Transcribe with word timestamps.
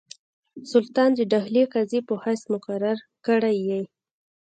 سلطان 0.71 1.09
د 1.15 1.19
ډهلي 1.31 1.63
د 1.67 1.69
قاضي 1.73 1.99
په 2.07 2.13
حیث 2.23 2.41
مقرر 2.53 2.97
کړی 3.27 3.55
یې. 3.69 3.81